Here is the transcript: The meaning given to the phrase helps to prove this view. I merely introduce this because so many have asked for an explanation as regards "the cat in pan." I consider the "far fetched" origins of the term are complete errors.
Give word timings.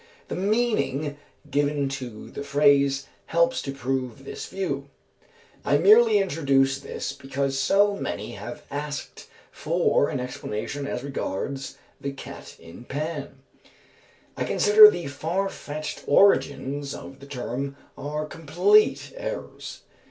The 0.29 0.35
meaning 0.35 1.15
given 1.51 1.87
to 1.89 2.31
the 2.31 2.43
phrase 2.43 3.05
helps 3.27 3.61
to 3.61 3.71
prove 3.71 4.23
this 4.25 4.47
view. 4.47 4.89
I 5.63 5.77
merely 5.77 6.17
introduce 6.17 6.79
this 6.79 7.13
because 7.13 7.59
so 7.59 7.95
many 7.95 8.31
have 8.31 8.63
asked 8.71 9.27
for 9.51 10.09
an 10.09 10.19
explanation 10.19 10.87
as 10.87 11.03
regards 11.03 11.77
"the 11.99 12.13
cat 12.13 12.55
in 12.59 12.85
pan." 12.85 13.41
I 14.35 14.43
consider 14.43 14.89
the 14.89 15.05
"far 15.05 15.49
fetched" 15.49 16.03
origins 16.07 16.95
of 16.95 17.19
the 17.19 17.27
term 17.27 17.75
are 17.95 18.25
complete 18.25 19.13
errors. 19.15 19.81